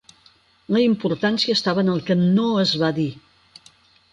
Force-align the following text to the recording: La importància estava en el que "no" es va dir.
La 0.75 0.81
importància 0.85 1.57
estava 1.59 1.83
en 1.85 1.91
el 1.97 2.01
que 2.09 2.17
"no" 2.23 2.47
es 2.65 2.73
va 2.85 2.91
dir. 2.99 3.09